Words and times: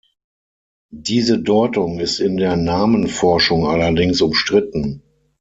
Diese 0.89 1.37
Deutung 1.39 1.99
ist 1.99 2.19
in 2.21 2.37
der 2.37 2.55
Namenforschung 2.55 3.67
allerdings 3.67 4.21
umstritten. 4.23 5.03